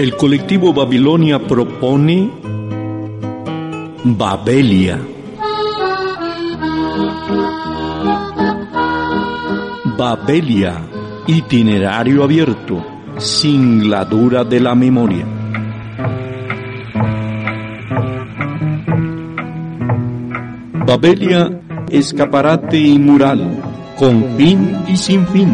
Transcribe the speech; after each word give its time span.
El 0.00 0.16
colectivo 0.16 0.72
Babilonia 0.72 1.38
propone 1.38 2.30
Babelia. 4.02 4.98
Babelia, 9.98 10.80
itinerario 11.26 12.24
abierto, 12.24 12.82
singladura 13.18 14.42
de 14.42 14.60
la 14.60 14.74
memoria. 14.74 15.26
Babelia, 20.86 21.60
escaparate 21.90 22.78
y 22.78 22.98
mural, 22.98 23.62
con 23.98 24.24
fin 24.38 24.78
y 24.88 24.96
sin 24.96 25.26
fin. 25.26 25.52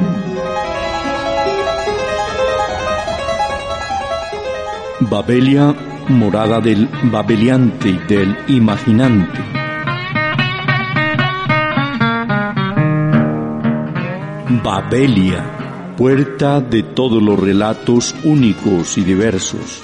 Babelia, 5.00 5.74
morada 6.08 6.58
del 6.60 6.88
babeliante 7.04 7.90
y 7.90 7.98
del 7.98 8.34
imaginante. 8.48 9.38
Babelia, 14.64 15.94
puerta 15.98 16.62
de 16.62 16.82
todos 16.82 17.22
los 17.22 17.38
relatos 17.38 18.14
únicos 18.24 18.96
y 18.96 19.04
diversos. 19.04 19.82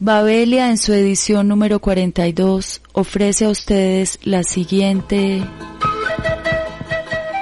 Babelia 0.00 0.70
en 0.70 0.78
su 0.78 0.92
edición 0.92 1.46
número 1.46 1.78
42 1.78 2.82
ofrece 2.94 3.44
a 3.44 3.50
ustedes 3.50 4.18
la 4.24 4.42
siguiente 4.42 5.40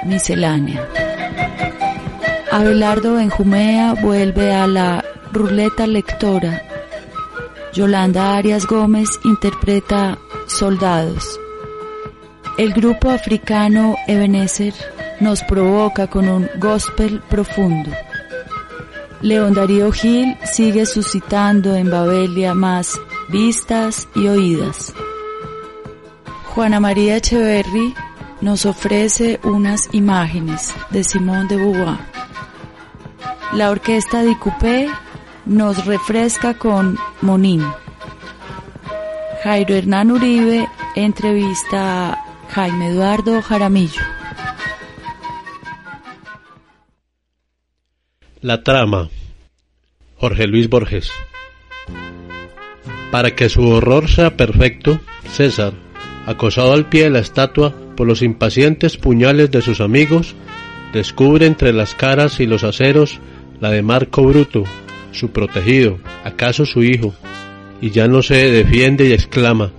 miscelánea. 0.05 1.10
Abelardo 2.51 3.15
Benjumea 3.15 3.93
vuelve 3.93 4.53
a 4.53 4.67
la 4.67 5.03
ruleta 5.31 5.87
lectora. 5.87 6.61
Yolanda 7.73 8.35
Arias 8.35 8.67
Gómez 8.67 9.09
interpreta 9.23 10.17
Soldados. 10.47 11.39
El 12.57 12.73
grupo 12.73 13.09
africano 13.09 13.95
Ebenezer 14.07 14.73
nos 15.21 15.41
provoca 15.43 16.07
con 16.07 16.27
un 16.27 16.49
gospel 16.57 17.21
profundo. 17.29 17.91
León 19.21 19.53
Darío 19.53 19.91
Gil 19.91 20.35
sigue 20.43 20.85
suscitando 20.85 21.75
en 21.75 21.89
Babelia 21.89 22.53
más 22.53 22.99
vistas 23.29 24.07
y 24.15 24.27
oídas. 24.27 24.93
Juana 26.53 26.79
María 26.79 27.15
Echeverry 27.15 27.93
nos 28.41 28.65
ofrece 28.65 29.39
unas 29.43 29.87
imágenes 29.93 30.73
de 30.89 31.03
Simón 31.03 31.47
de 31.47 31.57
Beauvoir. 31.57 31.99
La 33.53 33.69
orquesta 33.69 34.23
de 34.23 34.37
Coupé 34.37 34.89
nos 35.45 35.85
refresca 35.85 36.55
con 36.55 36.97
Monín. 37.21 37.63
Jairo 39.43 39.75
Hernán 39.75 40.11
Uribe 40.11 40.67
entrevista 40.95 42.11
a 42.11 42.25
Jaime 42.49 42.89
Eduardo 42.89 43.41
Jaramillo. 43.41 44.01
La 48.41 48.63
trama. 48.63 49.09
Jorge 50.17 50.47
Luis 50.47 50.69
Borges. 50.69 51.11
Para 53.11 53.35
que 53.35 53.49
su 53.49 53.67
horror 53.67 54.09
sea 54.09 54.37
perfecto, 54.37 54.99
César, 55.31 55.73
acosado 56.25 56.73
al 56.73 56.87
pie 56.87 57.03
de 57.03 57.09
la 57.09 57.19
estatua 57.19 57.73
por 58.01 58.07
los 58.07 58.23
impacientes 58.23 58.97
puñales 58.97 59.51
de 59.51 59.61
sus 59.61 59.79
amigos, 59.79 60.33
descubre 60.91 61.45
entre 61.45 61.71
las 61.71 61.93
caras 61.93 62.39
y 62.39 62.47
los 62.47 62.63
aceros 62.63 63.19
la 63.59 63.69
de 63.69 63.83
Marco 63.83 64.23
Bruto, 64.23 64.63
su 65.11 65.29
protegido, 65.29 65.99
acaso 66.23 66.65
su 66.65 66.81
hijo, 66.81 67.13
y 67.79 67.91
ya 67.91 68.07
no 68.07 68.23
se 68.23 68.49
defiende 68.49 69.07
y 69.07 69.13
exclama, 69.13 69.71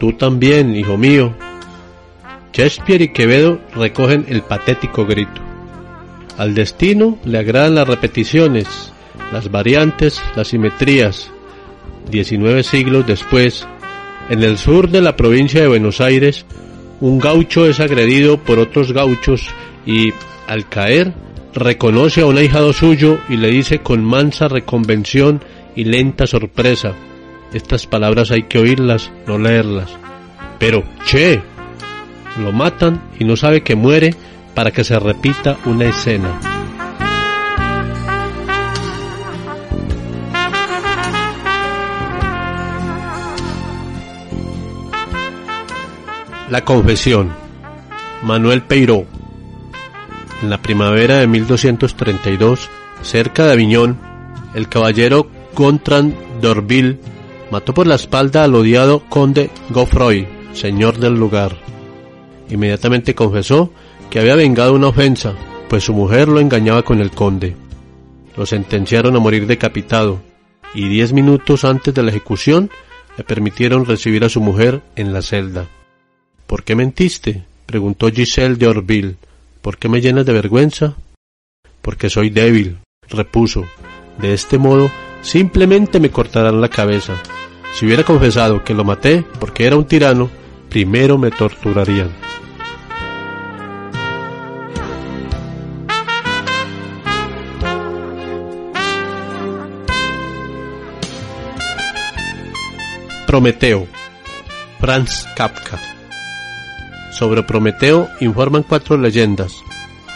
tú 0.00 0.14
también, 0.14 0.74
hijo 0.74 0.96
mío. 0.96 1.32
Shakespeare 2.52 3.02
y 3.02 3.12
Quevedo 3.12 3.60
recogen 3.76 4.26
el 4.28 4.42
patético 4.42 5.06
grito. 5.06 5.40
Al 6.38 6.56
destino 6.56 7.20
le 7.24 7.38
agradan 7.38 7.76
las 7.76 7.86
repeticiones, 7.86 8.92
las 9.32 9.48
variantes, 9.52 10.20
las 10.34 10.48
simetrías. 10.48 11.30
Diecinueve 12.10 12.64
siglos 12.64 13.06
después, 13.06 13.64
en 14.28 14.42
el 14.42 14.58
sur 14.58 14.90
de 14.90 15.02
la 15.02 15.14
provincia 15.14 15.60
de 15.60 15.68
Buenos 15.68 16.00
Aires, 16.00 16.44
un 17.00 17.18
gaucho 17.18 17.66
es 17.66 17.80
agredido 17.80 18.38
por 18.38 18.58
otros 18.58 18.92
gauchos 18.92 19.48
y, 19.86 20.12
al 20.46 20.68
caer, 20.68 21.14
reconoce 21.54 22.20
a 22.20 22.26
un 22.26 22.38
ahijado 22.38 22.72
suyo 22.72 23.18
y 23.28 23.36
le 23.36 23.48
dice 23.48 23.80
con 23.80 24.04
mansa 24.04 24.48
reconvención 24.48 25.42
y 25.74 25.84
lenta 25.84 26.26
sorpresa. 26.26 26.94
Estas 27.52 27.86
palabras 27.86 28.30
hay 28.30 28.44
que 28.44 28.58
oírlas, 28.58 29.10
no 29.26 29.38
leerlas. 29.38 29.90
Pero, 30.58 30.84
che, 31.06 31.42
lo 32.38 32.52
matan 32.52 33.02
y 33.18 33.24
no 33.24 33.36
sabe 33.36 33.62
que 33.62 33.74
muere 33.74 34.14
para 34.54 34.70
que 34.70 34.84
se 34.84 34.98
repita 34.98 35.58
una 35.64 35.86
escena. 35.86 36.49
La 46.50 46.64
confesión. 46.64 47.30
Manuel 48.24 48.62
Peiró. 48.62 49.06
En 50.42 50.50
la 50.50 50.60
primavera 50.60 51.18
de 51.18 51.28
1232, 51.28 52.68
cerca 53.02 53.46
de 53.46 53.52
Aviñón, 53.52 53.96
el 54.54 54.68
caballero 54.68 55.28
Gontran 55.54 56.12
d'Orville 56.40 56.98
mató 57.52 57.72
por 57.72 57.86
la 57.86 57.94
espalda 57.94 58.42
al 58.42 58.56
odiado 58.56 59.08
conde 59.08 59.48
Geoffroy, 59.72 60.26
señor 60.52 60.98
del 60.98 61.14
lugar. 61.14 61.56
Inmediatamente 62.48 63.14
confesó 63.14 63.72
que 64.10 64.18
había 64.18 64.34
vengado 64.34 64.74
una 64.74 64.88
ofensa, 64.88 65.34
pues 65.68 65.84
su 65.84 65.94
mujer 65.94 66.26
lo 66.26 66.40
engañaba 66.40 66.82
con 66.82 67.00
el 67.00 67.12
conde. 67.12 67.54
Lo 68.36 68.44
sentenciaron 68.44 69.14
a 69.14 69.20
morir 69.20 69.46
decapitado, 69.46 70.20
y 70.74 70.88
diez 70.88 71.12
minutos 71.12 71.64
antes 71.64 71.94
de 71.94 72.02
la 72.02 72.10
ejecución 72.10 72.70
le 73.16 73.22
permitieron 73.22 73.86
recibir 73.86 74.24
a 74.24 74.28
su 74.28 74.40
mujer 74.40 74.82
en 74.96 75.12
la 75.12 75.22
celda. 75.22 75.68
¿Por 76.50 76.64
qué 76.64 76.74
mentiste? 76.74 77.44
preguntó 77.64 78.10
Giselle 78.10 78.56
de 78.56 78.66
Orville. 78.66 79.14
¿Por 79.62 79.78
qué 79.78 79.88
me 79.88 80.00
llenas 80.00 80.26
de 80.26 80.32
vergüenza? 80.32 80.96
Porque 81.80 82.10
soy 82.10 82.28
débil, 82.28 82.78
repuso. 83.08 83.66
De 84.18 84.34
este 84.34 84.58
modo, 84.58 84.90
simplemente 85.22 86.00
me 86.00 86.10
cortarán 86.10 86.60
la 86.60 86.68
cabeza. 86.68 87.14
Si 87.72 87.86
hubiera 87.86 88.02
confesado 88.02 88.64
que 88.64 88.74
lo 88.74 88.82
maté 88.82 89.24
porque 89.38 89.64
era 89.64 89.76
un 89.76 89.84
tirano, 89.84 90.28
primero 90.68 91.18
me 91.18 91.30
torturarían. 91.30 92.10
Prometeo. 103.24 103.86
Franz 104.80 105.28
Kafka. 105.36 105.89
Sobre 107.10 107.42
Prometeo 107.42 108.08
informan 108.20 108.62
cuatro 108.62 108.96
leyendas. 108.96 109.52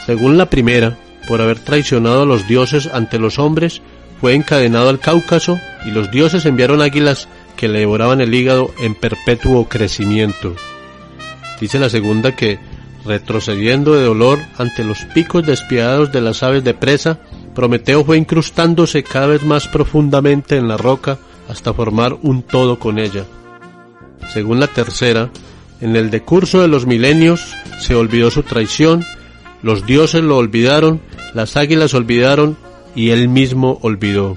Según 0.06 0.38
la 0.38 0.50
primera, 0.50 0.96
por 1.26 1.40
haber 1.40 1.58
traicionado 1.58 2.22
a 2.22 2.26
los 2.26 2.46
dioses 2.46 2.88
ante 2.92 3.18
los 3.18 3.38
hombres, 3.38 3.82
fue 4.20 4.34
encadenado 4.34 4.88
al 4.88 5.00
Cáucaso 5.00 5.58
y 5.84 5.90
los 5.90 6.10
dioses 6.10 6.46
enviaron 6.46 6.80
águilas 6.80 7.28
que 7.56 7.68
le 7.68 7.80
devoraban 7.80 8.20
el 8.20 8.34
hígado 8.34 8.72
en 8.78 8.94
perpetuo 8.94 9.68
crecimiento. 9.68 10.54
Dice 11.60 11.78
la 11.78 11.88
segunda 11.88 12.34
que, 12.34 12.58
retrocediendo 13.04 13.94
de 13.94 14.04
dolor 14.04 14.38
ante 14.58 14.84
los 14.84 15.04
picos 15.06 15.46
despiadados 15.46 16.12
de 16.12 16.20
las 16.20 16.42
aves 16.42 16.64
de 16.64 16.74
presa, 16.74 17.20
Prometeo 17.54 18.04
fue 18.04 18.18
incrustándose 18.18 19.02
cada 19.02 19.26
vez 19.26 19.42
más 19.44 19.68
profundamente 19.68 20.56
en 20.56 20.68
la 20.68 20.76
roca 20.76 21.18
hasta 21.48 21.72
formar 21.72 22.16
un 22.22 22.42
todo 22.42 22.78
con 22.78 22.98
ella. 22.98 23.24
Según 24.32 24.58
la 24.58 24.66
tercera, 24.66 25.30
en 25.80 25.96
el 25.96 26.10
decurso 26.10 26.60
de 26.60 26.68
los 26.68 26.86
milenios 26.86 27.54
se 27.80 27.94
olvidó 27.94 28.30
su 28.30 28.42
traición, 28.42 29.04
los 29.62 29.86
dioses 29.86 30.22
lo 30.22 30.36
olvidaron, 30.36 31.00
las 31.34 31.56
águilas 31.56 31.94
olvidaron 31.94 32.56
y 32.94 33.10
él 33.10 33.28
mismo 33.28 33.78
olvidó. 33.82 34.36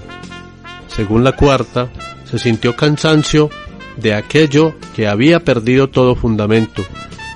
Según 0.88 1.22
la 1.22 1.32
cuarta, 1.32 1.90
se 2.24 2.38
sintió 2.38 2.74
cansancio 2.74 3.50
de 3.96 4.14
aquello 4.14 4.74
que 4.94 5.06
había 5.06 5.40
perdido 5.40 5.88
todo 5.88 6.14
fundamento. 6.14 6.84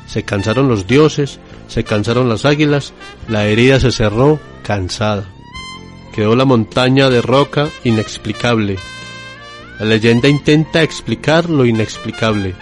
Se 0.07 0.25
cansaron 0.25 0.69
los 0.69 0.87
dioses, 0.87 1.39
se 1.69 1.85
cansaron 1.85 2.29
las 2.29 2.45
águilas, 2.45 2.93
la 3.29 3.47
herida 3.47 3.81
se 3.81 3.93
cerró 3.93 4.41
cansada. 4.63 5.27
Quedó 6.15 6.37
la 6.37 6.45
montaña 6.45 7.09
de 7.09 7.23
roca 7.23 7.69
inexplicable. 7.85 8.77
La 9.79 9.87
leyenda 9.87 10.29
intenta 10.29 10.83
explicar 10.83 11.49
lo 11.49 11.65
inexplicable. 11.65 12.55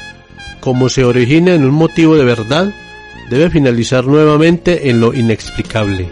Como 0.60 0.90
se 0.90 1.04
origina 1.04 1.54
en 1.54 1.64
un 1.64 1.72
motivo 1.72 2.16
de 2.16 2.24
verdad, 2.24 2.72
debe 3.30 3.48
finalizar 3.48 4.04
nuevamente 4.04 4.90
en 4.90 5.00
lo 5.00 5.14
inexplicable. 5.14 6.10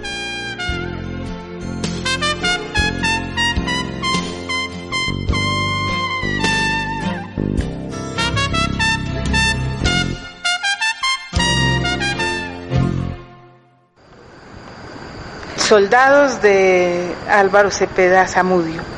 Soldados 15.56 16.40
de 16.40 17.14
Álvaro 17.28 17.70
Cepeda 17.70 18.26
Zamudio. 18.26 18.97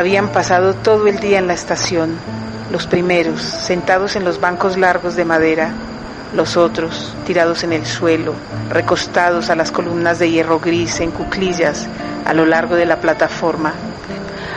Habían 0.00 0.32
pasado 0.32 0.72
todo 0.72 1.08
el 1.08 1.18
día 1.18 1.38
en 1.38 1.46
la 1.46 1.52
estación, 1.52 2.16
los 2.72 2.86
primeros 2.86 3.42
sentados 3.42 4.16
en 4.16 4.24
los 4.24 4.40
bancos 4.40 4.78
largos 4.78 5.14
de 5.14 5.26
madera, 5.26 5.74
los 6.34 6.56
otros 6.56 7.14
tirados 7.26 7.64
en 7.64 7.74
el 7.74 7.84
suelo, 7.84 8.32
recostados 8.70 9.50
a 9.50 9.56
las 9.56 9.70
columnas 9.70 10.18
de 10.18 10.30
hierro 10.30 10.58
gris 10.58 11.00
en 11.00 11.10
cuclillas 11.10 11.86
a 12.24 12.32
lo 12.32 12.46
largo 12.46 12.76
de 12.76 12.86
la 12.86 12.98
plataforma 13.02 13.74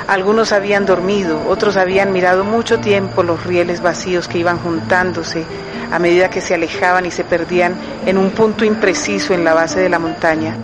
algunos 0.07 0.53
habían 0.53 0.85
dormido, 0.85 1.41
otros 1.49 1.75
habían 1.75 2.13
mirado 2.13 2.45
mucho 2.45 2.79
tiempo 2.79 3.21
los 3.21 3.45
rieles 3.45 3.81
vacíos 3.81 4.29
que 4.29 4.37
iban 4.37 4.59
juntándose 4.59 5.43
a 5.91 5.99
medida 5.99 6.29
que 6.29 6.39
se 6.39 6.53
alejaban 6.53 7.05
y 7.05 7.11
se 7.11 7.25
perdían 7.25 7.75
en 8.05 8.17
un 8.17 8.31
punto 8.31 8.63
impreciso 8.63 9.33
en 9.33 9.43
la 9.43 9.53
base 9.53 9.81
de 9.81 9.89
la 9.89 9.99
montaña. 9.99 10.55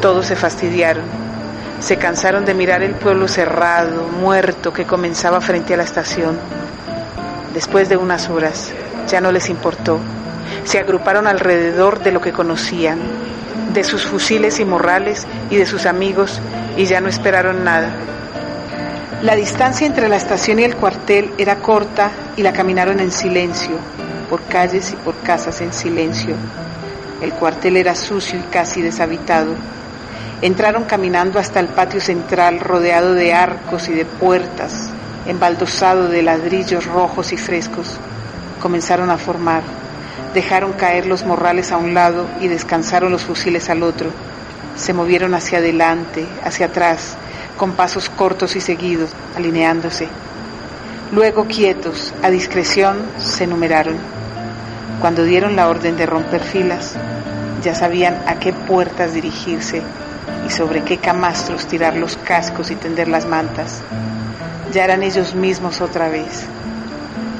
Todos 0.00 0.26
se 0.26 0.36
fastidiaron. 0.36 1.31
Se 1.82 1.96
cansaron 1.96 2.44
de 2.44 2.54
mirar 2.54 2.84
el 2.84 2.94
pueblo 2.94 3.26
cerrado, 3.26 4.04
muerto, 4.04 4.72
que 4.72 4.86
comenzaba 4.86 5.40
frente 5.40 5.74
a 5.74 5.76
la 5.76 5.82
estación. 5.82 6.38
Después 7.52 7.88
de 7.88 7.96
unas 7.96 8.30
horas, 8.30 8.72
ya 9.08 9.20
no 9.20 9.32
les 9.32 9.50
importó. 9.50 9.98
Se 10.62 10.78
agruparon 10.78 11.26
alrededor 11.26 11.98
de 11.98 12.12
lo 12.12 12.20
que 12.20 12.32
conocían, 12.32 13.00
de 13.74 13.82
sus 13.82 14.06
fusiles 14.06 14.60
y 14.60 14.64
morrales 14.64 15.26
y 15.50 15.56
de 15.56 15.66
sus 15.66 15.84
amigos, 15.84 16.40
y 16.76 16.84
ya 16.84 17.00
no 17.00 17.08
esperaron 17.08 17.64
nada. 17.64 17.90
La 19.22 19.34
distancia 19.34 19.84
entre 19.84 20.08
la 20.08 20.16
estación 20.16 20.60
y 20.60 20.64
el 20.64 20.76
cuartel 20.76 21.32
era 21.36 21.56
corta 21.56 22.12
y 22.36 22.44
la 22.44 22.52
caminaron 22.52 23.00
en 23.00 23.10
silencio, 23.10 23.74
por 24.30 24.44
calles 24.44 24.92
y 24.92 24.96
por 24.96 25.16
casas 25.22 25.60
en 25.60 25.72
silencio. 25.72 26.36
El 27.20 27.32
cuartel 27.32 27.76
era 27.76 27.96
sucio 27.96 28.38
y 28.38 28.42
casi 28.52 28.82
deshabitado. 28.82 29.56
Entraron 30.42 30.82
caminando 30.86 31.38
hasta 31.38 31.60
el 31.60 31.68
patio 31.68 32.00
central 32.00 32.58
rodeado 32.58 33.14
de 33.14 33.32
arcos 33.32 33.88
y 33.88 33.92
de 33.92 34.04
puertas, 34.04 34.88
embaldosado 35.24 36.08
de 36.08 36.20
ladrillos 36.20 36.84
rojos 36.86 37.32
y 37.32 37.36
frescos. 37.36 37.96
Comenzaron 38.60 39.08
a 39.10 39.18
formar. 39.18 39.62
Dejaron 40.34 40.72
caer 40.72 41.06
los 41.06 41.24
morrales 41.24 41.70
a 41.70 41.76
un 41.76 41.94
lado 41.94 42.26
y 42.40 42.48
descansaron 42.48 43.12
los 43.12 43.22
fusiles 43.22 43.70
al 43.70 43.84
otro. 43.84 44.10
Se 44.74 44.92
movieron 44.92 45.32
hacia 45.34 45.58
adelante, 45.58 46.26
hacia 46.42 46.66
atrás, 46.66 47.14
con 47.56 47.74
pasos 47.74 48.08
cortos 48.08 48.56
y 48.56 48.60
seguidos, 48.60 49.10
alineándose. 49.36 50.08
Luego, 51.12 51.44
quietos, 51.44 52.12
a 52.20 52.30
discreción, 52.30 53.00
se 53.16 53.46
numeraron. 53.46 53.94
Cuando 55.00 55.22
dieron 55.22 55.54
la 55.54 55.68
orden 55.68 55.96
de 55.96 56.06
romper 56.06 56.42
filas, 56.42 56.94
ya 57.62 57.76
sabían 57.76 58.20
a 58.26 58.40
qué 58.40 58.52
puertas 58.52 59.14
dirigirse 59.14 59.82
y 60.46 60.50
sobre 60.50 60.82
qué 60.82 60.98
camastros 60.98 61.66
tirar 61.66 61.96
los 61.96 62.16
cascos 62.16 62.70
y 62.70 62.76
tender 62.76 63.08
las 63.08 63.26
mantas. 63.26 63.82
Ya 64.72 64.84
eran 64.84 65.02
ellos 65.02 65.34
mismos 65.34 65.80
otra 65.80 66.08
vez. 66.08 66.46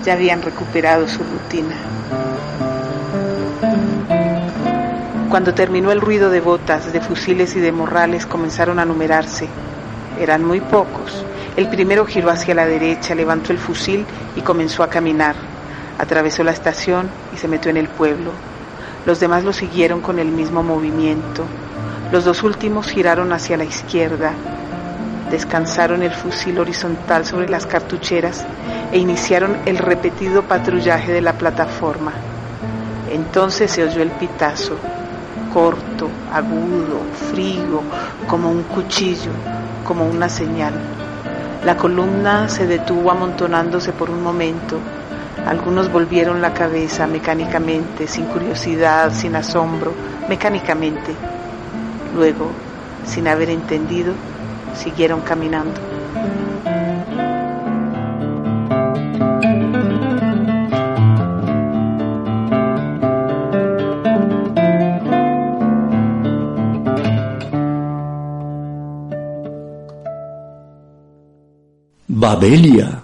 Ya 0.04 0.14
habían 0.14 0.42
recuperado 0.42 1.08
su 1.08 1.20
rutina. 1.22 1.76
Cuando 5.28 5.54
terminó 5.54 5.92
el 5.92 6.00
ruido 6.00 6.30
de 6.30 6.40
botas, 6.40 6.92
de 6.92 7.00
fusiles 7.00 7.56
y 7.56 7.60
de 7.60 7.72
morrales, 7.72 8.26
comenzaron 8.26 8.78
a 8.78 8.84
numerarse 8.84 9.48
eran 10.18 10.44
muy 10.44 10.60
pocos. 10.60 11.24
El 11.56 11.68
primero 11.68 12.06
giró 12.06 12.30
hacia 12.30 12.54
la 12.54 12.66
derecha, 12.66 13.14
levantó 13.14 13.52
el 13.52 13.58
fusil 13.58 14.04
y 14.36 14.40
comenzó 14.40 14.82
a 14.82 14.88
caminar. 14.88 15.34
Atravesó 15.98 16.44
la 16.44 16.52
estación 16.52 17.10
y 17.34 17.38
se 17.38 17.48
metió 17.48 17.70
en 17.70 17.76
el 17.76 17.88
pueblo. 17.88 18.30
Los 19.04 19.20
demás 19.20 19.44
lo 19.44 19.52
siguieron 19.52 20.00
con 20.00 20.18
el 20.18 20.28
mismo 20.28 20.62
movimiento. 20.62 21.44
Los 22.12 22.26
dos 22.26 22.42
últimos 22.42 22.88
giraron 22.88 23.32
hacia 23.32 23.56
la 23.56 23.64
izquierda, 23.64 24.34
descansaron 25.30 26.02
el 26.02 26.10
fusil 26.12 26.58
horizontal 26.58 27.24
sobre 27.24 27.48
las 27.48 27.64
cartucheras 27.64 28.44
e 28.92 28.98
iniciaron 28.98 29.56
el 29.64 29.78
repetido 29.78 30.42
patrullaje 30.42 31.10
de 31.10 31.22
la 31.22 31.32
plataforma. 31.32 32.12
Entonces 33.10 33.70
se 33.70 33.82
oyó 33.82 34.02
el 34.02 34.10
pitazo, 34.10 34.76
corto, 35.54 36.10
agudo, 36.30 37.00
frío, 37.30 37.80
como 38.28 38.50
un 38.50 38.64
cuchillo, 38.64 39.30
como 39.82 40.06
una 40.06 40.28
señal. 40.28 40.74
La 41.64 41.78
columna 41.78 42.46
se 42.50 42.66
detuvo 42.66 43.10
amontonándose 43.10 43.94
por 43.94 44.10
un 44.10 44.22
momento. 44.22 44.76
Algunos 45.46 45.90
volvieron 45.90 46.42
la 46.42 46.52
cabeza 46.52 47.06
mecánicamente, 47.06 48.06
sin 48.06 48.26
curiosidad, 48.26 49.14
sin 49.14 49.34
asombro, 49.34 49.94
mecánicamente. 50.28 51.31
Luego, 52.14 52.50
sin 53.04 53.26
haber 53.26 53.50
entendido, 53.50 54.14
siguieron 54.74 55.20
caminando. 55.22 55.80
Babelia. 72.08 73.01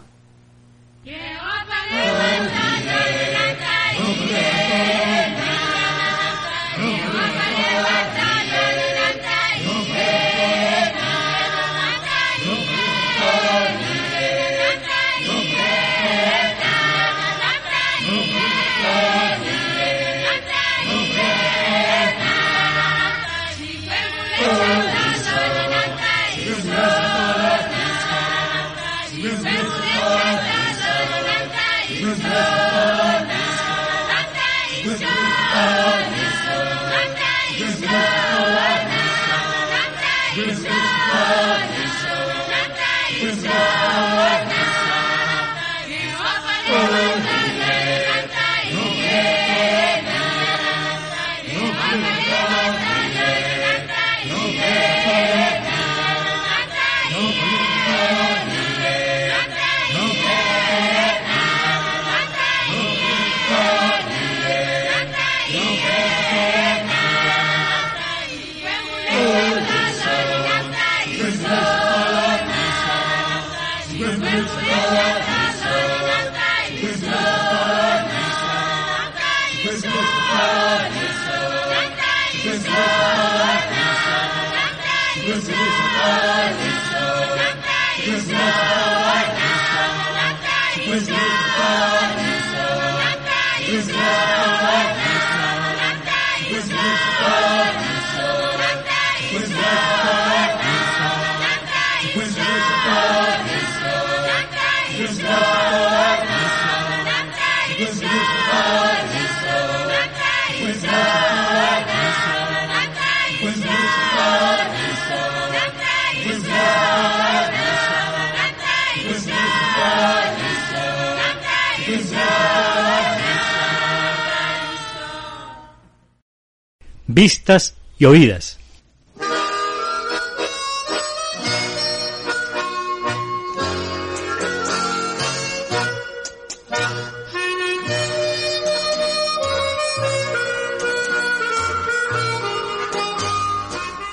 Vistas 127.20 127.74
y 127.98 128.04
oídas. 128.04 128.60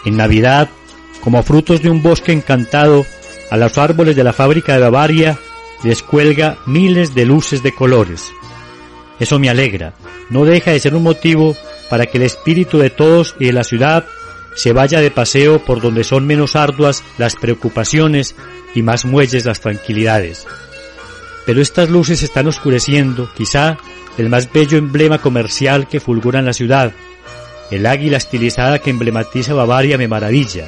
En 0.03 0.17
Navidad, 0.17 0.67
como 1.21 1.43
frutos 1.43 1.83
de 1.83 1.91
un 1.91 2.01
bosque 2.01 2.31
encantado, 2.31 3.05
a 3.51 3.57
los 3.57 3.77
árboles 3.77 4.15
de 4.15 4.23
la 4.23 4.33
fábrica 4.33 4.73
de 4.73 4.79
Bavaria 4.79 5.37
les 5.83 6.01
cuelga 6.01 6.57
miles 6.65 7.13
de 7.13 7.25
luces 7.25 7.61
de 7.61 7.71
colores. 7.71 8.31
Eso 9.19 9.37
me 9.37 9.51
alegra, 9.51 9.93
no 10.31 10.43
deja 10.43 10.71
de 10.71 10.79
ser 10.79 10.95
un 10.95 11.03
motivo 11.03 11.55
para 11.89 12.05
que 12.05 12.17
el 12.17 12.23
espíritu 12.23 12.77
de 12.77 12.89
todos 12.89 13.35
y 13.39 13.45
de 13.45 13.53
la 13.53 13.63
ciudad 13.63 14.05
se 14.55 14.73
vaya 14.73 15.01
de 15.01 15.11
paseo 15.11 15.63
por 15.63 15.81
donde 15.81 16.03
son 16.03 16.25
menos 16.25 16.55
arduas 16.55 17.03
las 17.17 17.35
preocupaciones 17.35 18.35
y 18.73 18.81
más 18.81 19.05
muelles 19.05 19.45
las 19.45 19.59
tranquilidades. 19.59 20.47
Pero 21.45 21.61
estas 21.61 21.89
luces 21.89 22.23
están 22.23 22.47
oscureciendo, 22.47 23.29
quizá, 23.35 23.77
el 24.17 24.29
más 24.29 24.51
bello 24.51 24.77
emblema 24.77 25.19
comercial 25.19 25.87
que 25.87 25.99
fulgura 25.99 26.39
en 26.39 26.45
la 26.45 26.53
ciudad. 26.53 26.93
El 27.69 27.85
águila 27.85 28.17
estilizada 28.17 28.79
que 28.79 28.89
emblematiza 28.89 29.53
Bavaria 29.53 29.97
me 29.97 30.07
maravilla. 30.07 30.67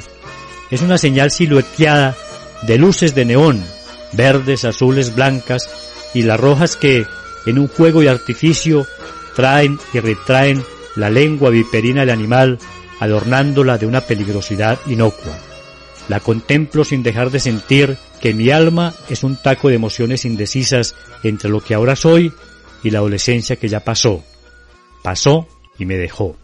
Es 0.70 0.82
una 0.82 0.98
señal 0.98 1.30
silueteada 1.30 2.14
de 2.62 2.76
luces 2.76 3.14
de 3.14 3.24
neón, 3.24 3.64
verdes, 4.12 4.64
azules, 4.64 5.14
blancas 5.14 5.68
y 6.14 6.22
las 6.22 6.38
rojas 6.38 6.76
que, 6.76 7.06
en 7.46 7.58
un 7.58 7.68
juego 7.68 8.00
de 8.00 8.10
artificio, 8.10 8.86
traen 9.34 9.78
y 9.92 10.00
retraen 10.00 10.62
la 10.98 11.10
lengua 11.10 11.50
viperina 11.50 12.00
del 12.00 12.10
animal, 12.10 12.58
adornándola 13.00 13.78
de 13.78 13.86
una 13.86 14.00
peligrosidad 14.02 14.78
inocua. 14.86 15.38
La 16.08 16.20
contemplo 16.20 16.84
sin 16.84 17.02
dejar 17.02 17.30
de 17.30 17.40
sentir 17.40 17.96
que 18.20 18.34
mi 18.34 18.50
alma 18.50 18.94
es 19.08 19.22
un 19.22 19.36
taco 19.36 19.68
de 19.68 19.76
emociones 19.76 20.24
indecisas 20.24 20.94
entre 21.22 21.50
lo 21.50 21.62
que 21.62 21.74
ahora 21.74 21.96
soy 21.96 22.32
y 22.82 22.90
la 22.90 22.98
adolescencia 22.98 23.56
que 23.56 23.68
ya 23.68 23.80
pasó. 23.80 24.24
Pasó 25.02 25.46
y 25.78 25.84
me 25.84 25.96
dejó. 25.96 26.36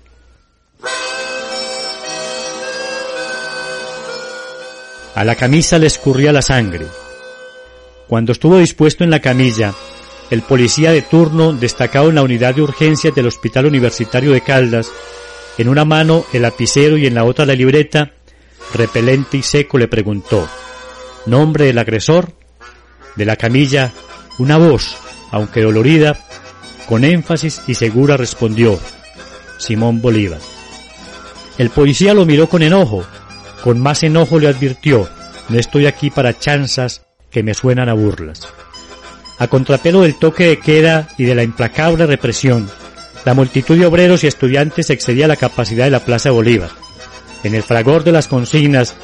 A 5.14 5.24
la 5.24 5.36
camisa 5.36 5.78
le 5.78 5.86
escurría 5.86 6.32
la 6.32 6.42
sangre. 6.42 6.86
Cuando 8.08 8.32
estuvo 8.32 8.58
dispuesto 8.58 9.04
en 9.04 9.10
la 9.10 9.20
camilla, 9.20 9.72
el 10.34 10.42
policía 10.42 10.90
de 10.90 11.00
turno 11.00 11.52
destacado 11.52 12.08
en 12.08 12.16
la 12.16 12.22
unidad 12.22 12.56
de 12.56 12.62
urgencias 12.62 13.14
del 13.14 13.28
Hospital 13.28 13.66
Universitario 13.66 14.32
de 14.32 14.40
Caldas, 14.40 14.90
en 15.58 15.68
una 15.68 15.84
mano 15.84 16.24
el 16.32 16.42
lapicero 16.42 16.98
y 16.98 17.06
en 17.06 17.14
la 17.14 17.22
otra 17.22 17.46
la 17.46 17.54
libreta, 17.54 18.10
repelente 18.74 19.36
y 19.36 19.42
seco 19.42 19.78
le 19.78 19.86
preguntó, 19.86 20.48
¿nombre 21.26 21.66
del 21.66 21.78
agresor? 21.78 22.32
De 23.14 23.24
la 23.24 23.36
camilla, 23.36 23.92
una 24.38 24.56
voz, 24.56 24.96
aunque 25.30 25.62
dolorida, 25.62 26.18
con 26.88 27.04
énfasis 27.04 27.62
y 27.68 27.74
segura 27.74 28.16
respondió, 28.16 28.80
Simón 29.58 30.02
Bolívar. 30.02 30.40
El 31.58 31.70
policía 31.70 32.12
lo 32.12 32.26
miró 32.26 32.48
con 32.48 32.64
enojo, 32.64 33.06
con 33.62 33.78
más 33.78 34.02
enojo 34.02 34.40
le 34.40 34.48
advirtió, 34.48 35.08
no 35.48 35.60
estoy 35.60 35.86
aquí 35.86 36.10
para 36.10 36.36
chanzas 36.36 37.06
que 37.30 37.44
me 37.44 37.54
suenan 37.54 37.88
a 37.88 37.94
burlas. 37.94 38.48
A 39.38 39.48
contrapelo 39.48 40.02
del 40.02 40.18
toque 40.18 40.46
de 40.46 40.58
queda 40.58 41.08
y 41.18 41.24
de 41.24 41.34
la 41.34 41.42
implacable 41.42 42.06
represión, 42.06 42.70
la 43.24 43.34
multitud 43.34 43.78
de 43.78 43.86
obreros 43.86 44.22
y 44.22 44.26
estudiantes 44.26 44.90
excedía 44.90 45.26
la 45.26 45.36
capacidad 45.36 45.84
de 45.84 45.90
la 45.90 46.04
Plaza 46.04 46.30
Bolívar. 46.30 46.70
En 47.42 47.54
el 47.54 47.62
fragor 47.62 48.04
de 48.04 48.12
las 48.12 48.28
consignas 48.28 48.94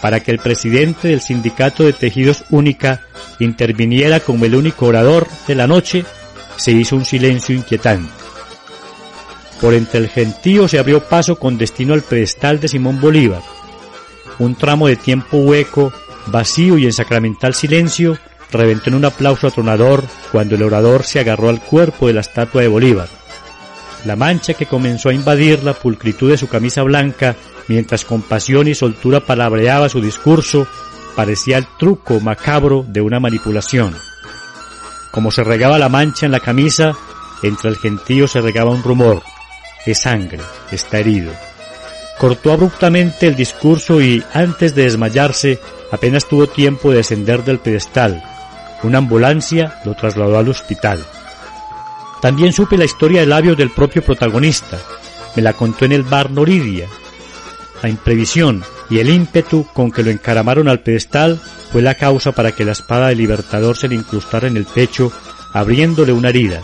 para 0.00 0.20
que 0.20 0.30
el 0.30 0.38
presidente 0.38 1.08
del 1.08 1.20
sindicato 1.20 1.84
de 1.84 1.92
tejidos 1.92 2.44
única 2.50 3.06
interviniera 3.38 4.20
como 4.20 4.44
el 4.44 4.54
único 4.54 4.86
orador 4.86 5.26
de 5.46 5.54
la 5.54 5.66
noche, 5.66 6.04
se 6.56 6.72
hizo 6.72 6.96
un 6.96 7.04
silencio 7.04 7.54
inquietante. 7.54 8.12
Por 9.60 9.74
entre 9.74 10.00
el 10.00 10.08
gentío 10.08 10.68
se 10.68 10.78
abrió 10.78 11.06
paso 11.06 11.36
con 11.36 11.58
destino 11.58 11.92
al 11.94 12.02
pedestal 12.02 12.60
de 12.60 12.68
Simón 12.68 13.00
Bolívar. 13.00 13.42
Un 14.38 14.54
tramo 14.54 14.88
de 14.88 14.96
tiempo 14.96 15.38
hueco, 15.38 15.92
vacío 16.26 16.78
y 16.78 16.86
en 16.86 16.92
sacramental 16.92 17.54
silencio 17.54 18.18
reventó 18.58 18.90
en 18.90 18.96
un 18.96 19.04
aplauso 19.04 19.46
atronador 19.46 20.04
cuando 20.32 20.54
el 20.54 20.62
orador 20.62 21.04
se 21.04 21.20
agarró 21.20 21.48
al 21.48 21.60
cuerpo 21.60 22.06
de 22.06 22.14
la 22.14 22.20
estatua 22.20 22.62
de 22.62 22.68
Bolívar. 22.68 23.08
La 24.04 24.16
mancha 24.16 24.54
que 24.54 24.66
comenzó 24.66 25.10
a 25.10 25.14
invadir 25.14 25.62
la 25.62 25.74
pulcritud 25.74 26.30
de 26.30 26.38
su 26.38 26.48
camisa 26.48 26.82
blanca 26.82 27.36
mientras 27.68 28.04
con 28.04 28.22
pasión 28.22 28.68
y 28.68 28.74
soltura 28.74 29.20
palabreaba 29.20 29.88
su 29.88 30.00
discurso 30.00 30.66
parecía 31.14 31.58
el 31.58 31.66
truco 31.78 32.18
macabro 32.20 32.84
de 32.86 33.00
una 33.00 33.20
manipulación. 33.20 33.94
Como 35.10 35.30
se 35.30 35.44
regaba 35.44 35.78
la 35.78 35.88
mancha 35.88 36.26
en 36.26 36.32
la 36.32 36.40
camisa, 36.40 36.96
entre 37.42 37.70
el 37.70 37.76
gentío 37.76 38.28
se 38.28 38.40
regaba 38.40 38.70
un 38.70 38.82
rumor. 38.82 39.22
Es 39.84 40.02
sangre, 40.02 40.40
está 40.70 40.98
herido. 40.98 41.32
Cortó 42.18 42.52
abruptamente 42.52 43.26
el 43.26 43.34
discurso 43.34 44.00
y, 44.00 44.22
antes 44.32 44.74
de 44.74 44.84
desmayarse, 44.84 45.58
apenas 45.90 46.28
tuvo 46.28 46.46
tiempo 46.46 46.90
de 46.90 46.98
descender 46.98 47.44
del 47.44 47.58
pedestal, 47.58 48.22
una 48.82 48.98
ambulancia 48.98 49.80
lo 49.84 49.94
trasladó 49.94 50.38
al 50.38 50.48
hospital. 50.48 51.04
También 52.20 52.52
supe 52.52 52.76
la 52.76 52.84
historia 52.84 53.20
de 53.20 53.26
labios 53.26 53.56
del 53.56 53.70
propio 53.70 54.02
protagonista. 54.02 54.78
Me 55.36 55.42
la 55.42 55.52
contó 55.54 55.84
en 55.84 55.92
el 55.92 56.02
bar 56.02 56.30
Noridia. 56.30 56.86
La 57.82 57.88
imprevisión 57.88 58.62
y 58.90 58.98
el 58.98 59.08
ímpetu 59.08 59.66
con 59.72 59.90
que 59.90 60.02
lo 60.02 60.10
encaramaron 60.10 60.68
al 60.68 60.80
pedestal 60.80 61.40
fue 61.72 61.80
la 61.80 61.94
causa 61.94 62.32
para 62.32 62.52
que 62.52 62.64
la 62.64 62.72
espada 62.72 63.08
del 63.08 63.18
libertador 63.18 63.76
se 63.76 63.88
le 63.88 63.94
incrustara 63.94 64.48
en 64.48 64.56
el 64.56 64.66
pecho, 64.66 65.12
abriéndole 65.52 66.12
una 66.12 66.28
herida. 66.28 66.60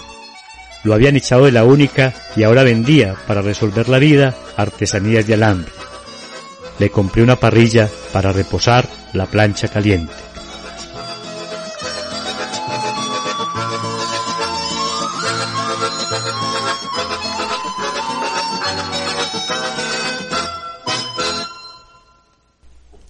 Lo 0.84 0.94
habían 0.94 1.16
echado 1.16 1.46
de 1.46 1.52
la 1.52 1.64
única 1.64 2.12
y 2.36 2.42
ahora 2.42 2.62
vendía, 2.62 3.14
para 3.26 3.42
resolver 3.42 3.88
la 3.88 3.98
vida, 3.98 4.34
artesanías 4.56 5.26
de 5.26 5.34
alambre. 5.34 5.72
Le 6.78 6.90
compré 6.90 7.22
una 7.22 7.36
parrilla 7.36 7.88
para 8.12 8.32
reposar 8.32 8.86
la 9.12 9.26
plancha 9.26 9.68
caliente. 9.68 10.25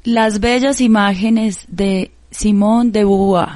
Las 0.06 0.38
bellas 0.38 0.80
imágenes 0.80 1.64
de 1.66 2.12
Simón 2.30 2.92
de 2.92 3.00
Beauvoir. 3.00 3.48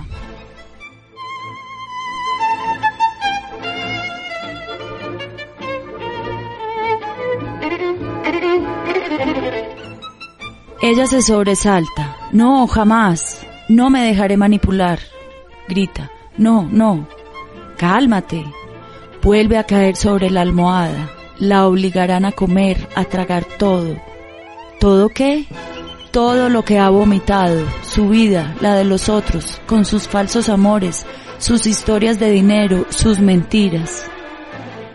Ella 10.83 11.07
se 11.07 11.23
sobresalta. 11.23 12.17
No, 12.33 12.67
jamás. 12.67 13.47
No 13.69 13.89
me 13.89 14.03
dejaré 14.03 14.37
manipular. 14.37 14.99
Grita. 15.69 16.11
No, 16.37 16.69
no. 16.69 17.07
Cálmate. 17.77 18.45
Vuelve 19.23 19.57
a 19.57 19.63
caer 19.63 19.95
sobre 19.95 20.31
la 20.31 20.41
almohada. 20.41 21.13
la 21.39 21.69
obligarán 21.69 22.25
a 22.25 22.33
comer, 22.33 22.89
a 22.97 23.05
tragar 23.05 23.45
todo. 23.57 23.97
¿Todo 24.81 25.09
qué? 25.11 25.47
Todo 26.11 26.49
lo 26.49 26.65
que 26.65 26.79
ha 26.79 26.91
vomitado, 26.91 27.65
su 27.83 28.09
vida, 28.09 28.57
la 28.61 28.75
de 28.75 28.85
los 28.85 29.09
otros, 29.09 29.61
con 29.67 29.85
sus 29.85 30.09
falsos 30.09 30.49
amores, 30.49 31.07
sus 31.39 31.67
historias 31.67 32.19
de 32.19 32.33
dinero, 32.33 32.87
sus 32.91 33.21
mentiras. 33.21 34.05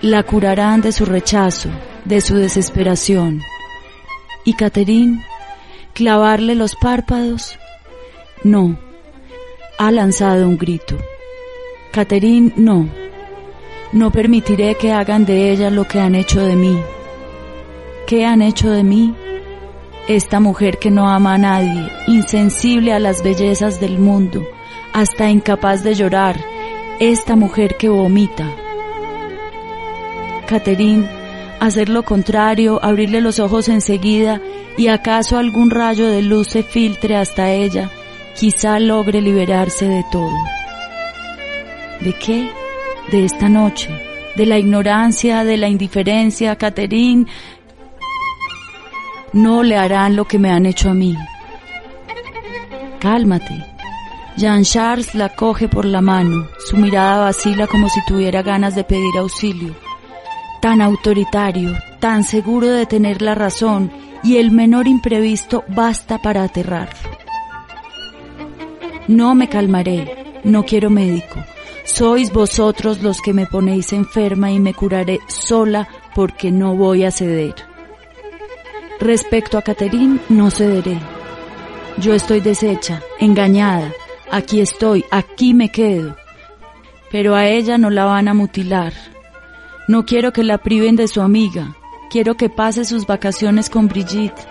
La 0.02 0.24
curarán 0.24 0.82
de 0.82 0.92
su 0.92 1.06
rechazo, 1.06 1.70
de 2.04 2.20
su 2.20 2.36
desesperación. 2.36 3.42
¿Y 4.44 4.56
Caterín? 4.56 5.24
¿Clavarle 5.94 6.54
los 6.54 6.76
párpados? 6.76 7.58
No. 8.44 8.78
Ha 9.80 9.92
lanzado 9.92 10.50
un 10.50 10.58
grito. 10.58 10.98
Caterín, 11.94 12.54
no. 12.58 12.90
No 13.94 14.12
permitiré 14.12 14.76
que 14.76 14.92
hagan 14.92 15.26
de 15.26 15.52
ella 15.52 15.70
lo 15.70 15.88
que 15.88 16.02
han 16.02 16.14
hecho 16.14 16.46
de 16.46 16.58
mí. 16.58 16.78
¿Qué 18.06 18.26
han 18.26 18.42
hecho 18.42 18.70
de 18.70 18.84
mí? 18.84 19.16
Esta 20.08 20.40
mujer 20.40 20.78
que 20.78 20.92
no 20.92 21.10
ama 21.10 21.34
a 21.34 21.38
nadie, 21.40 21.90
insensible 22.06 22.94
a 22.94 23.00
las 23.00 23.24
bellezas 23.24 23.80
del 23.80 23.98
mundo, 23.98 24.46
hasta 24.94 25.32
incapaz 25.32 25.84
de 25.84 25.96
llorar, 25.96 26.40
esta 27.00 27.36
mujer 27.36 27.76
que 27.76 27.90
vomita. 27.90 28.48
Caterín, 30.46 31.08
hacer 31.60 31.90
lo 31.90 32.04
contrario, 32.04 32.80
abrirle 32.84 33.20
los 33.20 33.40
ojos 33.40 33.68
enseguida 33.68 34.42
y 34.78 34.90
acaso 34.90 35.40
algún 35.40 35.72
rayo 35.72 36.06
de 36.06 36.22
luz 36.22 36.50
se 36.50 36.62
filtre 36.62 37.16
hasta 37.16 37.52
ella, 37.52 37.90
quizá 38.36 38.80
logre 38.80 39.22
liberarse 39.22 39.88
de 39.88 40.06
todo. 40.12 40.38
¿De 42.02 42.14
qué? 42.14 42.48
De 43.12 43.26
esta 43.26 43.50
noche, 43.50 43.90
de 44.36 44.46
la 44.46 44.60
ignorancia, 44.60 45.44
de 45.44 45.58
la 45.58 45.68
indiferencia, 45.68 46.56
Caterín, 46.58 47.28
no 49.36 49.64
le 49.64 49.76
harán 49.76 50.16
lo 50.16 50.24
que 50.26 50.40
me 50.40 50.50
han 50.50 50.66
hecho 50.66 50.90
a 50.90 50.94
mí. 50.94 51.14
Cálmate. 53.00 53.66
Jean 54.38 54.64
Charles 54.64 55.14
la 55.14 55.30
coge 55.30 55.68
por 55.68 55.84
la 55.84 56.00
mano, 56.00 56.48
su 56.66 56.78
mirada 56.78 57.26
vacila 57.26 57.68
como 57.68 57.90
si 57.90 58.00
tuviera 58.06 58.42
ganas 58.42 58.76
de 58.76 58.86
pedir 58.86 59.18
auxilio. 59.18 59.76
Tan 60.62 60.82
autoritario, 60.82 61.74
tan 62.00 62.24
seguro 62.24 62.68
de 62.70 62.86
tener 62.86 63.22
la 63.22 63.36
razón 63.36 63.92
y 64.24 64.38
el 64.38 64.52
menor 64.52 64.88
imprevisto 64.88 65.66
basta 65.68 66.18
para 66.22 66.44
aterrarlo. 66.44 67.10
No 69.10 69.36
me 69.36 69.50
calmaré, 69.50 70.42
no 70.46 70.64
quiero 70.64 70.90
médico. 70.90 71.44
Sois 71.84 72.32
vosotros 72.32 73.04
los 73.04 73.22
que 73.22 73.34
me 73.34 73.46
ponéis 73.46 73.92
enferma 73.92 74.50
y 74.52 74.60
me 74.60 74.74
curaré 74.74 75.20
sola 75.28 75.90
porque 76.16 76.52
no 76.52 76.76
voy 76.76 77.04
a 77.04 77.12
ceder. 77.12 77.75
Respecto 79.00 79.58
a 79.58 79.62
Caterín, 79.62 80.22
no 80.30 80.50
cederé. 80.50 80.98
Yo 81.98 82.14
estoy 82.14 82.40
deshecha, 82.40 83.02
engañada. 83.20 83.92
Aquí 84.32 84.62
estoy, 84.62 85.06
aquí 85.12 85.54
me 85.54 85.70
quedo. 85.70 86.16
Pero 87.12 87.36
a 87.36 87.48
ella 87.48 87.78
no 87.78 87.90
la 87.90 88.06
van 88.06 88.28
a 88.28 88.34
mutilar. 88.34 88.94
No 89.88 90.06
quiero 90.06 90.32
que 90.32 90.44
la 90.44 90.58
priven 90.58 90.96
de 90.96 91.08
su 91.08 91.22
amiga. 91.22 91.76
Quiero 92.10 92.36
que 92.36 92.50
pase 92.50 92.86
sus 92.86 93.06
vacaciones 93.06 93.70
con 93.70 93.88
Brigitte. 93.88 94.48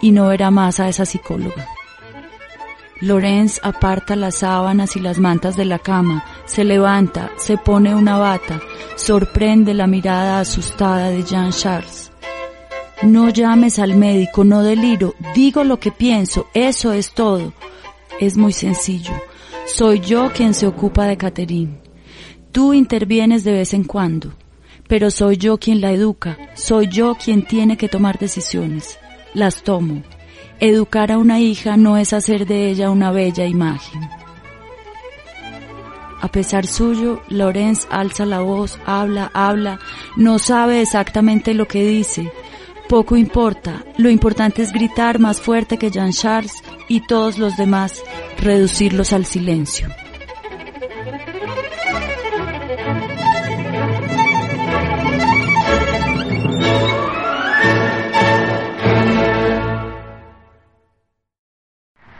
Y 0.00 0.12
no 0.12 0.28
verá 0.28 0.50
más 0.50 0.78
a 0.78 0.88
esa 0.88 1.06
psicóloga. 1.06 1.66
Lorenz 3.00 3.58
aparta 3.64 4.14
las 4.14 4.36
sábanas 4.36 4.94
y 4.94 5.00
las 5.00 5.18
mantas 5.18 5.56
de 5.56 5.64
la 5.64 5.80
cama, 5.80 6.24
se 6.44 6.62
levanta, 6.62 7.32
se 7.36 7.56
pone 7.56 7.96
una 7.96 8.16
bata, 8.16 8.60
sorprende 8.94 9.74
la 9.74 9.88
mirada 9.88 10.38
asustada 10.38 11.08
de 11.08 11.24
Jean 11.24 11.50
Charles. 11.50 12.11
No 13.02 13.30
llames 13.30 13.80
al 13.80 13.96
médico, 13.96 14.44
no 14.44 14.62
deliro, 14.62 15.14
digo 15.34 15.64
lo 15.64 15.80
que 15.80 15.90
pienso, 15.90 16.46
eso 16.54 16.92
es 16.92 17.12
todo. 17.12 17.52
Es 18.20 18.36
muy 18.36 18.52
sencillo. 18.52 19.12
Soy 19.66 19.98
yo 20.00 20.30
quien 20.32 20.54
se 20.54 20.68
ocupa 20.68 21.06
de 21.06 21.16
Caterín. 21.16 21.80
Tú 22.52 22.74
intervienes 22.74 23.42
de 23.42 23.52
vez 23.52 23.74
en 23.74 23.82
cuando, 23.84 24.34
pero 24.86 25.10
soy 25.10 25.36
yo 25.36 25.58
quien 25.58 25.80
la 25.80 25.90
educa, 25.90 26.38
soy 26.54 26.86
yo 26.86 27.16
quien 27.16 27.44
tiene 27.44 27.76
que 27.76 27.88
tomar 27.88 28.18
decisiones. 28.20 28.98
Las 29.34 29.64
tomo. 29.64 30.02
Educar 30.60 31.10
a 31.10 31.18
una 31.18 31.40
hija 31.40 31.76
no 31.76 31.96
es 31.96 32.12
hacer 32.12 32.46
de 32.46 32.70
ella 32.70 32.90
una 32.90 33.10
bella 33.10 33.46
imagen. 33.46 34.08
A 36.20 36.28
pesar 36.28 36.68
suyo, 36.68 37.20
Lorenz 37.28 37.88
alza 37.90 38.24
la 38.24 38.40
voz, 38.42 38.78
habla, 38.86 39.28
habla, 39.34 39.80
no 40.16 40.38
sabe 40.38 40.80
exactamente 40.80 41.52
lo 41.52 41.66
que 41.66 41.84
dice, 41.84 42.30
poco 42.92 43.16
importa, 43.16 43.82
lo 43.96 44.10
importante 44.10 44.60
es 44.60 44.70
gritar 44.70 45.18
más 45.18 45.40
fuerte 45.40 45.78
que 45.78 45.90
Jean 45.90 46.12
Charles 46.12 46.62
y 46.88 47.00
todos 47.06 47.38
los 47.38 47.56
demás, 47.56 48.04
reducirlos 48.36 49.14
al 49.14 49.24
silencio. 49.24 49.88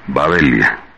Babelia. 0.07 0.92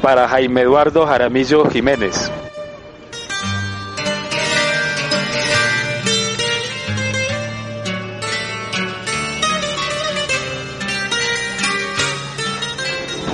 Para 0.00 0.28
Jaime 0.28 0.60
Eduardo 0.60 1.04
Jaramillo 1.06 1.68
Jiménez. 1.68 2.30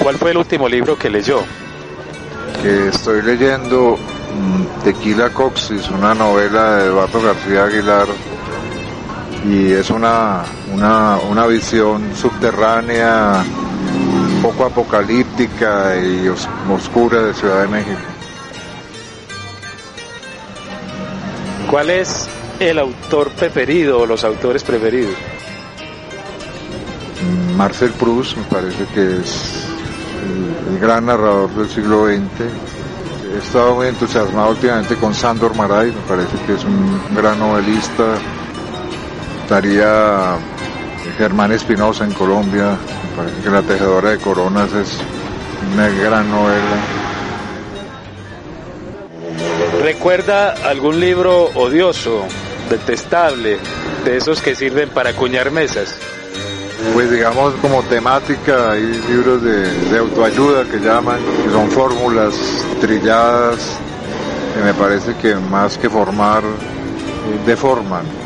¿Cuál 0.02 0.16
fue 0.16 0.30
el 0.30 0.38
último 0.38 0.70
libro 0.70 0.96
que 0.96 1.10
leyó? 1.10 1.40
Que 2.62 2.88
estoy 2.88 3.20
leyendo 3.20 3.98
mm, 3.98 4.82
Tequila 4.82 5.28
Coxis, 5.28 5.86
una 5.90 6.14
novela 6.14 6.76
de 6.76 6.86
Eduardo 6.86 7.20
García 7.20 7.64
Aguilar, 7.64 8.06
y 9.46 9.72
es 9.72 9.90
una, 9.90 10.44
una, 10.72 11.18
una 11.30 11.46
visión 11.46 12.16
subterránea, 12.16 13.44
poco 14.60 14.82
apocalíptica 14.82 15.96
y 15.96 16.28
oscura 16.28 17.22
de 17.22 17.32
Ciudad 17.32 17.62
de 17.62 17.68
México. 17.68 18.00
¿Cuál 21.70 21.88
es 21.88 22.28
el 22.58 22.78
autor 22.78 23.30
preferido 23.30 24.00
o 24.00 24.06
los 24.06 24.22
autores 24.22 24.62
preferidos? 24.62 25.14
Marcel 27.56 27.90
Proust 27.92 28.36
me 28.36 28.42
parece 28.44 28.84
que 28.92 29.20
es 29.20 29.64
el, 30.68 30.74
el 30.74 30.78
gran 30.78 31.06
narrador 31.06 31.48
del 31.50 31.68
siglo 31.70 32.06
XX. 32.06 32.20
He 33.34 33.38
estado 33.38 33.76
muy 33.76 33.86
entusiasmado 33.86 34.50
últimamente 34.50 34.94
con 34.96 35.14
Sandor 35.14 35.56
Maray, 35.56 35.86
me 35.86 36.02
parece 36.02 36.36
que 36.46 36.54
es 36.54 36.64
un 36.64 37.00
gran 37.14 37.38
novelista. 37.38 38.14
Estaría 39.42 40.36
Germán 41.20 41.52
Espinosa 41.52 42.04
en 42.04 42.12
Colombia, 42.12 42.78
me 43.10 43.14
parece 43.14 43.42
que 43.42 43.50
La 43.50 43.60
Tejedora 43.60 44.08
de 44.08 44.16
Coronas 44.16 44.72
es 44.72 44.96
una 45.74 45.86
gran 45.90 46.30
novela. 46.30 46.76
¿Recuerda 49.82 50.54
algún 50.64 50.98
libro 50.98 51.50
odioso, 51.54 52.22
detestable, 52.70 53.58
de 54.02 54.16
esos 54.16 54.40
que 54.40 54.54
sirven 54.54 54.88
para 54.88 55.10
acuñar 55.10 55.50
mesas? 55.50 55.94
Pues 56.94 57.10
digamos 57.10 57.52
como 57.60 57.82
temática, 57.82 58.72
hay 58.72 58.82
libros 59.06 59.42
de, 59.42 59.70
de 59.90 59.98
autoayuda 59.98 60.64
que 60.64 60.78
llaman, 60.78 61.18
que 61.44 61.50
son 61.50 61.70
fórmulas 61.70 62.34
trilladas, 62.80 63.76
que 64.56 64.64
me 64.64 64.72
parece 64.72 65.14
que 65.16 65.34
más 65.34 65.76
que 65.76 65.90
formar, 65.90 66.42
eh, 66.44 67.40
deforman. 67.44 68.19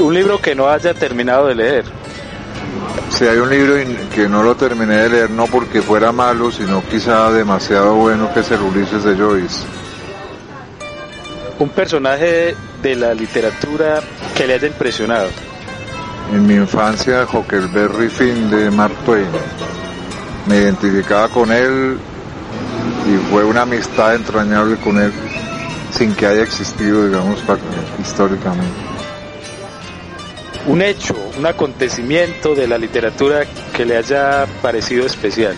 Un 0.00 0.14
libro 0.14 0.40
que 0.40 0.54
no 0.54 0.68
haya 0.68 0.94
terminado 0.94 1.48
de 1.48 1.54
leer. 1.56 1.84
Si 3.10 3.26
hay 3.26 3.38
un 3.38 3.50
libro 3.50 3.74
que 4.14 4.28
no 4.28 4.44
lo 4.44 4.54
terminé 4.54 4.96
de 4.96 5.08
leer, 5.08 5.30
no 5.30 5.46
porque 5.46 5.82
fuera 5.82 6.12
malo, 6.12 6.52
sino 6.52 6.82
quizá 6.84 7.32
demasiado 7.32 7.94
bueno, 7.94 8.32
que 8.32 8.40
es 8.40 8.50
el 8.52 8.60
Ulises 8.60 9.02
de 9.02 9.16
Joyce. 9.16 9.64
Un 11.58 11.70
personaje 11.70 12.54
de 12.80 12.96
la 12.96 13.12
literatura 13.12 14.00
que 14.36 14.46
le 14.46 14.54
haya 14.54 14.68
impresionado. 14.68 15.28
En 16.32 16.46
mi 16.46 16.54
infancia, 16.54 17.26
Huckleberry 17.30 18.08
Finn 18.08 18.50
de 18.50 18.70
Mark 18.70 18.94
Twain. 19.04 19.26
Me 20.46 20.58
identificaba 20.58 21.28
con 21.28 21.50
él 21.50 21.98
y 23.08 23.30
fue 23.30 23.44
una 23.44 23.62
amistad 23.62 24.14
entrañable 24.14 24.76
con 24.76 24.98
él, 25.00 25.12
sin 25.90 26.14
que 26.14 26.26
haya 26.26 26.42
existido, 26.42 27.06
digamos, 27.06 27.42
históricamente. 28.00 28.97
Un 30.66 30.82
hecho, 30.82 31.14
un 31.38 31.46
acontecimiento 31.46 32.54
de 32.54 32.68
la 32.68 32.76
literatura 32.76 33.46
que 33.72 33.86
le 33.86 33.96
haya 33.96 34.44
parecido 34.60 35.06
especial. 35.06 35.54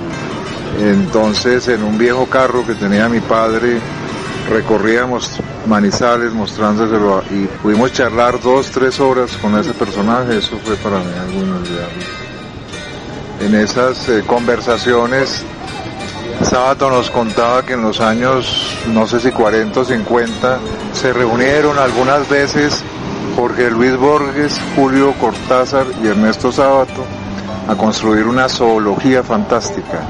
Entonces, 0.81 1.67
en 1.69 1.83
un 1.83 1.99
viejo 1.99 2.27
carro 2.27 2.65
que 2.67 2.75
tenía 2.75 3.09
mi 3.09 3.21
padre, 3.21 3.79
recorríamos 4.49 5.39
Manizales 5.67 6.33
mostrándoselo 6.33 7.23
y 7.31 7.47
pudimos 7.63 7.93
charlar 7.93 8.41
dos, 8.41 8.71
tres 8.71 8.99
horas 9.01 9.37
con 9.37 9.59
ese 9.59 9.73
personaje. 9.75 10.39
Eso 10.39 10.59
fue 10.65 10.77
para 10.77 10.99
mí 10.99 11.13
algo 11.21 11.43
inolvidable. 11.43 12.05
En 13.41 13.55
esas 13.55 14.09
eh, 14.09 14.25
conversaciones 14.27 15.45
Sábato 16.43 16.89
nos 16.89 17.11
contaba 17.11 17.67
que 17.67 17.73
en 17.73 17.83
los 17.83 18.01
años, 18.01 18.77
no 18.87 19.07
sé 19.07 19.19
si 19.19 19.33
40 19.33 19.81
o 19.81 19.85
50, 19.85 20.59
se 20.93 21.13
reunieron 21.13 21.79
algunas 21.79 22.29
veces 22.29 22.83
Jorge 23.35 23.71
Luis 23.71 23.97
Borges, 23.97 24.61
Julio 24.77 25.13
Cortázar 25.21 25.87
y 26.03 26.07
Ernesto 26.07 26.53
Sábato 26.53 27.05
a 27.69 27.75
construir 27.75 28.27
una 28.27 28.49
zoología 28.49 29.23
fantástica. 29.23 30.01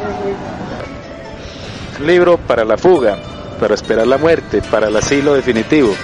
Libro 2.05 2.37
para 2.37 2.65
la 2.65 2.77
fuga, 2.77 3.19
para 3.59 3.75
esperar 3.75 4.07
la 4.07 4.19
muerte, 4.19 4.63
para 4.71 4.89
el 4.89 4.97
asilo 4.97 5.35
definitivo. 5.35 5.95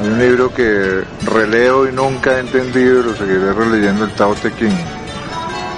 Hay 0.00 0.08
un 0.08 0.18
libro 0.18 0.54
que 0.54 1.02
releo 1.26 1.88
y 1.88 1.92
nunca 1.92 2.36
he 2.36 2.40
entendido 2.40 3.00
y 3.00 3.02
lo 3.04 3.16
seguiré 3.16 3.52
releyendo, 3.52 4.04
el 4.04 4.10
Tao 4.12 4.34
Te 4.34 4.54
Ching. 4.54 4.78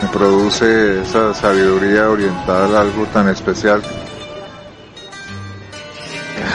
Me 0.03 0.09
produce 0.09 1.03
esa 1.03 1.35
sabiduría 1.35 2.09
oriental, 2.09 2.77
algo 2.77 3.05
tan 3.07 3.29
especial. 3.29 3.83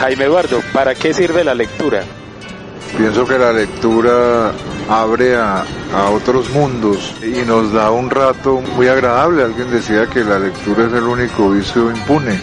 Jaime 0.00 0.24
Eduardo, 0.24 0.62
¿para 0.72 0.94
qué 0.94 1.12
sirve 1.12 1.44
la 1.44 1.54
lectura? 1.54 2.02
Pienso 2.96 3.26
que 3.26 3.38
la 3.38 3.52
lectura 3.52 4.52
abre 4.88 5.36
a, 5.36 5.64
a 5.94 6.10
otros 6.10 6.48
mundos 6.50 7.14
y 7.22 7.44
nos 7.46 7.72
da 7.72 7.90
un 7.90 8.08
rato 8.08 8.62
muy 8.76 8.88
agradable. 8.88 9.42
Alguien 9.42 9.70
decía 9.70 10.06
que 10.06 10.24
la 10.24 10.38
lectura 10.38 10.86
es 10.86 10.92
el 10.92 11.04
único 11.04 11.50
vicio 11.50 11.90
impune. 11.90 12.40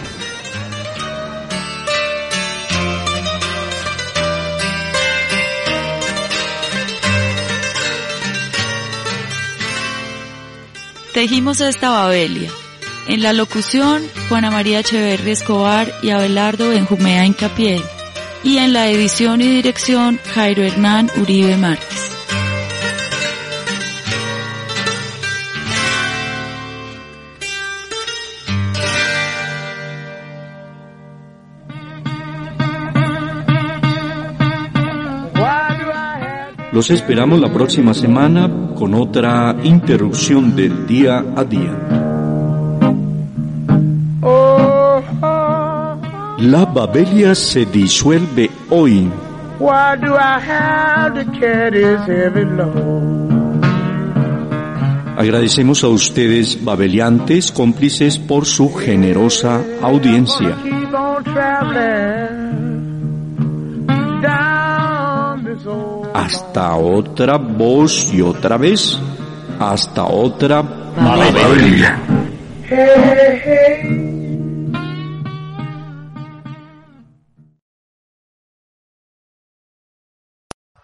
Tejimos 11.16 11.62
esta 11.62 11.88
Babelia. 11.88 12.50
En 13.08 13.22
la 13.22 13.32
locución, 13.32 14.02
Juana 14.28 14.50
María 14.50 14.80
Echeverri 14.80 15.30
Escobar 15.30 15.90
y 16.02 16.10
Abelardo 16.10 16.68
Benjumea 16.68 17.24
Incapié. 17.24 17.80
Y 18.44 18.58
en 18.58 18.74
la 18.74 18.90
edición 18.90 19.40
y 19.40 19.48
dirección, 19.48 20.20
Jairo 20.34 20.62
Hernán 20.62 21.10
Uribe 21.16 21.56
Márquez. 21.56 22.05
Los 36.76 36.90
esperamos 36.90 37.40
la 37.40 37.50
próxima 37.50 37.94
semana 37.94 38.50
con 38.74 38.92
otra 38.92 39.56
interrupción 39.62 40.54
del 40.54 40.86
día 40.86 41.24
a 41.34 41.42
día. 41.42 41.72
La 46.36 46.66
Babelia 46.66 47.34
se 47.34 47.64
disuelve 47.64 48.50
hoy. 48.68 49.10
Why 49.58 49.96
do 50.02 50.16
I 50.16 50.38
have 50.38 51.14
to 51.14 51.40
carry 51.40 51.82
this 51.82 52.06
heavy 52.06 52.44
load? 52.44 53.16
Agradecemos 55.16 55.82
a 55.82 55.88
ustedes, 55.88 56.62
babeliantes, 56.62 57.52
cómplices, 57.52 58.18
por 58.18 58.44
su 58.44 58.74
generosa 58.74 59.64
audiencia. 59.80 60.58
Hasta 66.26 66.74
otra 66.74 67.38
voz 67.38 68.12
y 68.12 68.20
otra 68.20 68.56
vez. 68.56 68.98
Hasta 69.60 70.06
otra 70.06 70.60
hey. 72.68 73.36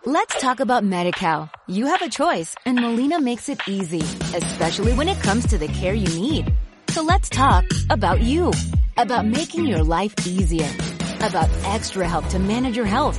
Let's 0.07 0.41
talk 0.41 0.61
about 0.61 0.85
MediCal. 0.85 1.51
You 1.67 1.87
have 1.87 2.03
a 2.03 2.09
choice 2.09 2.55
and 2.65 2.81
Molina 2.81 3.21
makes 3.21 3.49
it 3.49 3.61
easy, 3.67 4.03
especially 4.37 4.93
when 4.95 5.09
it 5.09 5.21
comes 5.23 5.49
to 5.49 5.59
the 5.59 5.67
care 5.67 5.95
you 5.95 6.07
need. 6.21 6.53
So 6.91 7.03
let's 7.03 7.29
talk 7.29 7.65
about 7.91 8.21
you, 8.21 8.53
about 8.97 9.27
making 9.27 9.67
your 9.67 9.83
life 9.83 10.15
easier, 10.25 10.71
about 11.19 11.51
extra 11.65 12.07
help 12.07 12.29
to 12.29 12.39
manage 12.39 12.77
your 12.77 12.87
health. 12.87 13.19